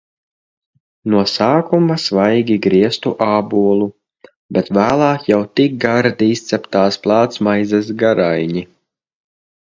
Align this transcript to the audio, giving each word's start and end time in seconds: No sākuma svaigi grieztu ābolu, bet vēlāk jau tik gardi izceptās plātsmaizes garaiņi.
No 1.13 1.19
sākuma 1.31 1.97
svaigi 2.03 2.55
grieztu 2.65 3.11
ābolu, 3.25 3.87
bet 4.57 4.71
vēlāk 4.77 5.27
jau 5.33 5.39
tik 5.59 5.75
gardi 5.83 6.31
izceptās 6.37 6.97
plātsmaizes 7.05 7.93
garaiņi. 8.05 8.65